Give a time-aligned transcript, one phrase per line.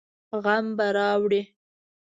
[0.43, 1.41] غم به راوړي.